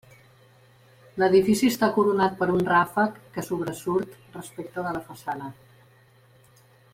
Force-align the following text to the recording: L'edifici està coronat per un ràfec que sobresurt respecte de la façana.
L'edifici 1.23 1.69
està 1.73 1.89
coronat 1.97 2.39
per 2.39 2.47
un 2.53 2.63
ràfec 2.69 3.19
que 3.37 3.45
sobresurt 3.51 4.17
respecte 4.39 4.87
de 4.89 4.95
la 4.97 5.05
façana. 5.11 5.53